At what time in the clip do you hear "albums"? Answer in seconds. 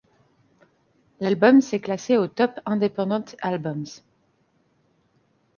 3.39-3.85